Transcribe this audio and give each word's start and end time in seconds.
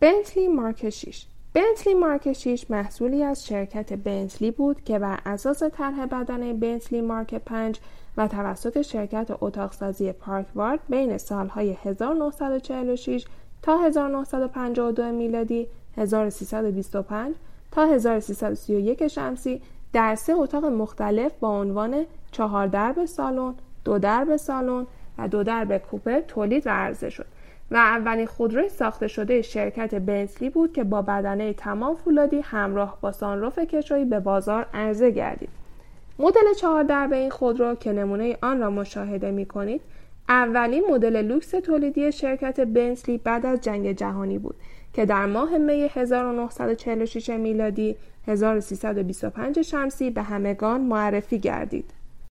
بنتلی 0.00 0.48
مارک 0.48 0.90
6 0.90 1.26
بنتلی 1.54 1.94
مارک 1.94 2.32
6 2.32 2.70
محصولی 2.70 3.22
از 3.22 3.46
شرکت 3.46 3.92
بنتلی 3.92 4.50
بود 4.50 4.84
که 4.84 4.98
بر 4.98 5.18
اساس 5.26 5.62
طرح 5.62 6.06
بدنه 6.06 6.54
بنتلی 6.54 7.00
مارک 7.00 7.34
5 7.34 7.78
و 8.16 8.28
توسط 8.28 8.82
شرکت 8.82 9.30
اتاقسازی 9.40 10.12
پارکوارد 10.12 10.80
بین 10.88 11.18
سالهای 11.18 11.76
1946 11.82 13.24
تا 13.62 13.78
1952 13.78 15.12
میلادی 15.12 15.66
1325 15.96 17.34
تا 17.70 17.86
1331 17.86 19.08
شمسی 19.08 19.62
در 19.92 20.14
سه 20.14 20.32
اتاق 20.32 20.64
مختلف 20.64 21.32
با 21.40 21.60
عنوان 21.60 22.06
چهار 22.30 22.66
درب 22.66 23.04
سالن، 23.04 23.54
دو 23.84 23.98
درب 23.98 24.36
سالن 24.36 24.86
و 25.18 25.28
دو 25.28 25.42
درب 25.42 25.78
کوپه 25.78 26.24
تولید 26.28 26.66
و 26.66 26.70
عرضه 26.70 27.10
شد 27.10 27.26
و 27.70 27.76
اولین 27.76 28.26
خودروی 28.26 28.68
ساخته 28.68 29.08
شده 29.08 29.42
شرکت 29.42 29.94
بنتلی 29.94 30.50
بود 30.50 30.72
که 30.72 30.84
با 30.84 31.02
بدنه 31.02 31.52
تمام 31.52 31.96
فولادی 31.96 32.40
همراه 32.40 32.98
با 33.00 33.12
سانروف 33.12 33.58
کشویی 33.58 34.04
به 34.04 34.20
بازار 34.20 34.66
عرضه 34.74 35.10
گردید. 35.10 35.48
مدل 36.18 36.54
چهار 36.60 36.82
دربه 36.82 37.16
این 37.16 37.30
خودرو 37.30 37.74
که 37.74 37.92
نمونه 37.92 38.36
آن 38.42 38.60
را 38.60 38.70
مشاهده 38.70 39.30
می 39.30 39.46
کنید 39.46 39.80
اولین 40.28 40.84
مدل 40.90 41.22
لوکس 41.22 41.50
تولیدی 41.50 42.12
شرکت 42.12 42.60
بنتلی 42.60 43.18
بعد 43.18 43.46
از 43.46 43.60
جنگ 43.60 43.92
جهانی 43.92 44.38
بود 44.38 44.54
که 44.92 45.06
در 45.06 45.26
ماه 45.26 45.58
می 45.58 45.90
1946 45.94 47.30
میلادی 47.30 47.96
1325 48.26 49.62
شمسی 49.62 50.10
به 50.10 50.22
همگان 50.22 50.80
معرفی 50.80 51.38
گردید. 51.38 51.90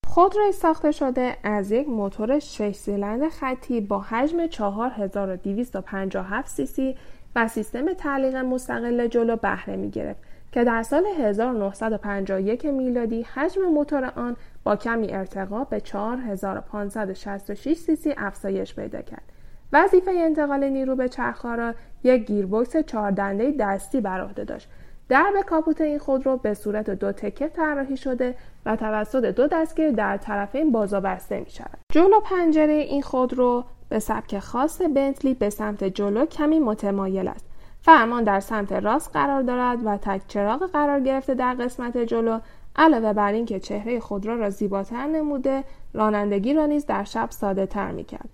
خودروی 0.08 0.52
ساخته 0.52 0.92
شده 0.92 1.36
از 1.42 1.70
یک 1.70 1.88
موتور 1.88 2.38
6 2.38 2.72
سیلندر 2.72 3.28
خطی 3.28 3.80
با 3.80 4.00
حجم 4.00 4.46
4257 4.46 6.48
سی 6.48 6.66
سی 6.66 6.96
و 7.36 7.48
سیستم 7.48 7.92
تعلیق 7.92 8.36
مستقل 8.36 9.06
جلو 9.06 9.36
بهره 9.36 9.76
می 9.76 9.90
گرفت 9.90 10.20
که 10.52 10.64
در 10.64 10.82
سال 10.82 11.06
1951 11.06 12.64
میلادی 12.64 13.22
حجم 13.22 13.62
موتور 13.62 14.12
آن 14.16 14.36
با 14.64 14.76
کمی 14.76 15.12
ارتقا 15.12 15.64
به 15.64 15.80
4566 15.80 17.76
سی 17.76 17.96
سی 17.96 18.14
افزایش 18.16 18.74
پیدا 18.74 19.02
کرد. 19.02 19.32
وظیفه 19.72 20.10
انتقال 20.10 20.64
نیرو 20.64 20.96
به 20.96 21.08
چرخها 21.08 21.54
را 21.54 21.74
یک 22.04 22.26
گیربکس 22.26 22.76
چهار 22.76 23.10
دنده 23.10 23.54
دستی 23.60 24.00
بر 24.00 24.20
عهده 24.20 24.44
داشت 24.44 24.68
درب 25.08 25.40
کاپوت 25.46 25.80
این 25.80 25.98
خودرو 25.98 26.36
به 26.36 26.54
صورت 26.54 26.90
دو 26.90 27.12
تکه 27.12 27.48
طراحی 27.48 27.96
شده 27.96 28.34
و 28.66 28.76
توسط 28.76 29.24
دو 29.24 29.46
دستگیر 29.46 29.90
در 29.90 30.16
طرفین 30.16 30.72
بازا 30.72 31.00
بسته 31.00 31.40
می 31.40 31.50
شود. 31.50 31.78
جلو 31.92 32.20
پنجره 32.20 32.72
این 32.72 33.02
خودرو 33.02 33.64
به 33.88 33.98
سبک 33.98 34.38
خاص 34.38 34.80
بنتلی 34.82 35.34
به 35.34 35.50
سمت 35.50 35.84
جلو 35.84 36.26
کمی 36.26 36.58
متمایل 36.58 37.28
است. 37.28 37.44
فرمان 37.80 38.24
در 38.24 38.40
سمت 38.40 38.72
راست 38.72 39.10
قرار 39.12 39.42
دارد 39.42 39.78
و 39.86 39.96
تک 39.96 40.20
چراغ 40.28 40.70
قرار 40.70 41.00
گرفته 41.00 41.34
در 41.34 41.54
قسمت 41.54 41.98
جلو 41.98 42.38
علاوه 42.76 43.12
بر 43.12 43.32
اینکه 43.32 43.60
چهره 43.60 44.00
خودرو 44.00 44.38
را 44.38 44.50
زیباتر 44.50 45.06
نموده 45.06 45.64
رانندگی 45.94 46.54
را 46.54 46.66
نیز 46.66 46.86
در 46.86 47.04
شب 47.04 47.28
ساده 47.30 47.66
تر 47.66 47.90
می 47.90 48.04
کرد. 48.04 48.28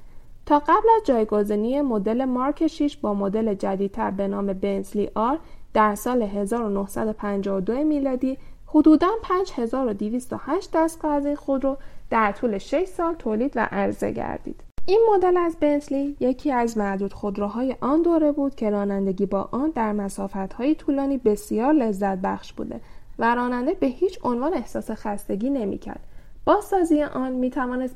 تا 0.46 0.58
قبل 0.58 0.88
از 0.96 1.06
جایگزینی 1.06 1.80
مدل 1.80 2.24
مارک 2.24 2.66
6 2.66 2.96
با 2.96 3.14
مدل 3.14 3.54
جدیدتر 3.54 4.10
به 4.10 4.28
نام 4.28 4.46
بنتلی 4.46 5.10
آر 5.14 5.38
در 5.74 5.94
سال 5.94 6.22
1952 6.22 7.84
میلادی 7.84 8.38
حدوداً 8.66 9.08
5208 9.22 10.70
دستگاه 10.74 11.14
از 11.14 11.26
خودرو 11.38 11.76
در 12.10 12.32
طول 12.32 12.58
6 12.58 12.84
سال 12.84 13.14
تولید 13.14 13.52
و 13.56 13.68
عرضه 13.72 14.10
گردید. 14.10 14.60
این 14.86 15.00
مدل 15.14 15.36
از 15.36 15.56
بنتلی 15.60 16.16
یکی 16.20 16.52
از 16.52 16.78
معدود 16.78 17.12
خودروهای 17.12 17.76
آن 17.80 18.02
دوره 18.02 18.32
بود 18.32 18.54
که 18.54 18.70
رانندگی 18.70 19.26
با 19.26 19.48
آن 19.52 19.70
در 19.70 19.92
مسافت‌های 19.92 20.74
طولانی 20.74 21.18
بسیار 21.18 21.72
لذت 21.72 22.18
بخش 22.18 22.52
بوده 22.52 22.80
و 23.18 23.34
راننده 23.34 23.74
به 23.74 23.86
هیچ 23.86 24.18
عنوان 24.24 24.54
احساس 24.54 24.90
خستگی 24.90 25.50
نمی‌کرد. 25.50 26.00
بازسازی 26.44 27.02
آن 27.02 27.32
می 27.32 27.50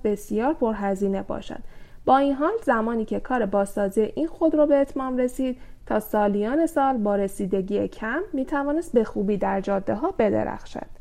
بسیار 0.05 0.53
پرهزینه 0.53 1.23
باشد. 1.23 1.61
با 2.05 2.19
این 2.19 2.35
حال 2.35 2.53
زمانی 2.63 3.05
که 3.05 3.21
کار 3.21 3.47
بازسازی 3.47 4.13
این 4.15 4.27
خودرو 4.27 4.67
به 4.67 4.77
اتمام 4.77 5.17
رسید 5.17 5.57
تا 5.89 6.01
سالیان 6.01 6.67
سال 6.67 6.97
با 6.97 7.17
رسیدگی 7.17 7.89
کم 7.89 8.21
می 8.33 8.45
توانست 8.45 8.93
به 8.93 9.05
خوبی 9.05 9.37
در 9.37 9.61
جاده 9.61 9.95
ها 9.95 10.15
بدرخشد. 10.19 10.98